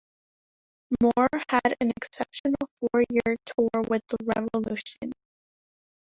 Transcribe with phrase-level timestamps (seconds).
[0.99, 5.11] Moore had an exceptional four-year tour with the Revolution.